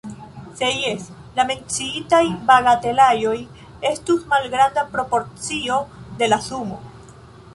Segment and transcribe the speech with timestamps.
[0.59, 1.03] Se jes,
[1.39, 3.35] la menciitaj bagatelaĵoj
[3.91, 5.77] estus malgranda proporcio
[6.23, 6.83] de la sumo.